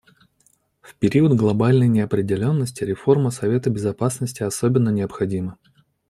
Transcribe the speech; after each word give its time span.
В 0.81 0.95
период 0.95 1.33
глобальной 1.33 1.87
неопределенности 1.87 2.83
реформа 2.83 3.29
Совета 3.29 3.69
Безопасности 3.69 4.41
особенно 4.41 4.89
необходима. 4.89 5.59